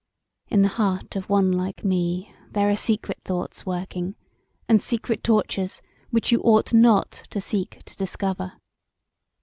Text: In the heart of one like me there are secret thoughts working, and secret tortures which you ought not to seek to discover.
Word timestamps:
In 0.47 0.63
the 0.63 0.67
heart 0.81 1.15
of 1.15 1.29
one 1.29 1.51
like 1.51 1.83
me 1.83 2.33
there 2.49 2.67
are 2.69 2.75
secret 2.75 3.19
thoughts 3.23 3.67
working, 3.67 4.15
and 4.67 4.81
secret 4.81 5.23
tortures 5.23 5.79
which 6.09 6.31
you 6.31 6.39
ought 6.41 6.73
not 6.73 7.11
to 7.29 7.39
seek 7.39 7.83
to 7.85 7.95
discover. 7.95 8.53